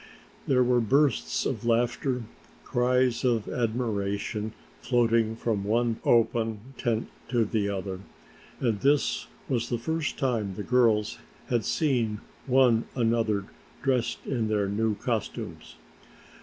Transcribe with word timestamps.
There 0.47 0.63
were 0.63 0.81
bursts 0.81 1.45
of 1.45 1.63
laughter, 1.63 2.23
cries 2.63 3.23
of 3.23 3.47
admiration 3.47 4.53
floating 4.81 5.35
from 5.35 5.63
one 5.63 5.99
open 6.03 6.59
tent 6.75 7.09
to 7.27 7.45
the 7.45 7.69
other, 7.69 7.99
for 8.59 8.71
this 8.71 9.27
was 9.47 9.69
the 9.69 9.77
first 9.77 10.17
time 10.17 10.55
the 10.55 10.63
girls 10.63 11.19
had 11.49 11.63
seen 11.63 12.19
one 12.47 12.85
another 12.95 13.45
dressed 13.83 14.25
in 14.25 14.47
their 14.47 14.67
new 14.67 14.95
costumes. 14.95 15.75